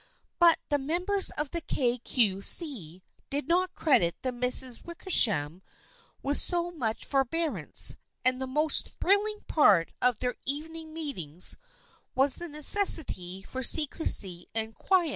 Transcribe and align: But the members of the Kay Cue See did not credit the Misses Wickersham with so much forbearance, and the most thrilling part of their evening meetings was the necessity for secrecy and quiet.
But 0.39 0.57
the 0.69 0.79
members 0.79 1.29
of 1.37 1.51
the 1.51 1.61
Kay 1.61 1.99
Cue 1.99 2.41
See 2.41 3.03
did 3.29 3.47
not 3.47 3.75
credit 3.75 4.15
the 4.23 4.31
Misses 4.31 4.83
Wickersham 4.83 5.61
with 6.23 6.39
so 6.39 6.71
much 6.71 7.05
forbearance, 7.05 7.97
and 8.25 8.41
the 8.41 8.47
most 8.47 8.95
thrilling 8.99 9.41
part 9.47 9.91
of 10.01 10.17
their 10.17 10.37
evening 10.43 10.91
meetings 10.91 11.55
was 12.15 12.37
the 12.37 12.47
necessity 12.47 13.43
for 13.43 13.61
secrecy 13.61 14.47
and 14.55 14.73
quiet. 14.73 15.09